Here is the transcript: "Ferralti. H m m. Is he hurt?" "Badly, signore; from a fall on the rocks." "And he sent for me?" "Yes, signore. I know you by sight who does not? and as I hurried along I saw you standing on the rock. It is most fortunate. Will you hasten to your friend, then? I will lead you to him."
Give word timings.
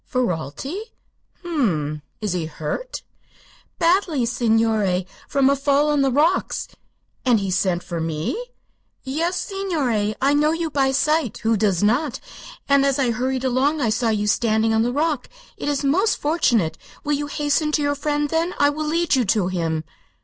"Ferralti. 0.11 0.71
H 0.79 0.85
m 1.45 1.61
m. 1.69 2.01
Is 2.21 2.33
he 2.33 2.47
hurt?" 2.47 3.03
"Badly, 3.77 4.25
signore; 4.25 5.05
from 5.29 5.47
a 5.47 5.55
fall 5.55 5.91
on 5.91 6.01
the 6.01 6.11
rocks." 6.11 6.67
"And 7.23 7.39
he 7.39 7.51
sent 7.51 7.83
for 7.83 8.01
me?" 8.01 8.47
"Yes, 9.03 9.39
signore. 9.39 10.15
I 10.19 10.33
know 10.33 10.53
you 10.53 10.71
by 10.71 10.89
sight 10.91 11.37
who 11.43 11.55
does 11.55 11.83
not? 11.83 12.19
and 12.67 12.83
as 12.83 12.97
I 12.97 13.11
hurried 13.11 13.43
along 13.43 13.79
I 13.79 13.89
saw 13.91 14.09
you 14.09 14.25
standing 14.25 14.73
on 14.73 14.81
the 14.81 14.91
rock. 14.91 15.29
It 15.55 15.69
is 15.69 15.83
most 15.83 16.17
fortunate. 16.19 16.79
Will 17.03 17.13
you 17.13 17.27
hasten 17.27 17.71
to 17.73 17.83
your 17.83 17.93
friend, 17.93 18.27
then? 18.31 18.55
I 18.57 18.71
will 18.71 18.87
lead 18.87 19.13
you 19.15 19.23
to 19.25 19.49
him." 19.49 19.83